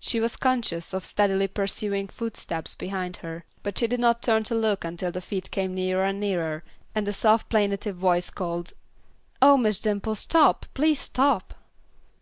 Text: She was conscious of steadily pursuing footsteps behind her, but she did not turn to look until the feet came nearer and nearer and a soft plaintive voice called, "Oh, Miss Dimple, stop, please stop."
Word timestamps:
She 0.00 0.18
was 0.18 0.36
conscious 0.36 0.94
of 0.94 1.04
steadily 1.04 1.46
pursuing 1.46 2.08
footsteps 2.08 2.74
behind 2.74 3.18
her, 3.18 3.44
but 3.62 3.76
she 3.76 3.86
did 3.86 4.00
not 4.00 4.22
turn 4.22 4.44
to 4.44 4.54
look 4.54 4.82
until 4.82 5.12
the 5.12 5.20
feet 5.20 5.50
came 5.50 5.74
nearer 5.74 6.06
and 6.06 6.18
nearer 6.18 6.64
and 6.94 7.06
a 7.06 7.12
soft 7.12 7.50
plaintive 7.50 7.96
voice 7.96 8.30
called, 8.30 8.72
"Oh, 9.42 9.58
Miss 9.58 9.78
Dimple, 9.78 10.14
stop, 10.14 10.64
please 10.72 11.00
stop." 11.00 11.52